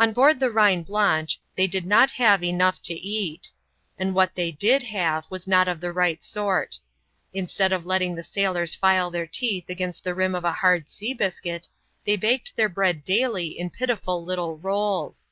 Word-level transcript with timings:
On 0.00 0.12
board 0.12 0.40
the 0.40 0.50
Reine 0.50 0.82
Blanche, 0.82 1.40
they 1.54 1.68
did 1.68 1.86
not 1.86 2.10
have 2.10 2.42
enough 2.42 2.82
to 2.82 2.92
eat; 2.92 3.52
and 3.96 4.12
what 4.12 4.34
they 4.34 4.50
did 4.50 4.82
have, 4.82 5.30
was 5.30 5.46
not 5.46 5.68
of 5.68 5.80
the 5.80 5.92
right 5.92 6.20
sort. 6.24 6.80
Instead 7.32 7.72
of 7.72 7.86
letting 7.86 8.16
the 8.16 8.24
sailors 8.24 8.74
file 8.74 9.12
their 9.12 9.28
teeth 9.28 9.66
against 9.70 10.02
the 10.02 10.12
rim 10.12 10.34
of 10.34 10.42
a 10.44 10.50
hard 10.54 10.90
sea 10.90 11.14
biscuit, 11.14 11.68
they 12.04 12.16
baked 12.16 12.56
their 12.56 12.68
bread 12.68 13.04
daily 13.04 13.56
in 13.56 13.70
pitiful 13.70 14.24
little 14.24 14.56
rolls. 14.58 15.28